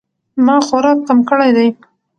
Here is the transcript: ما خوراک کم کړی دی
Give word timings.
ما 0.45 0.55
خوراک 0.67 0.99
کم 1.07 1.19
کړی 1.29 1.49
دی 1.57 1.67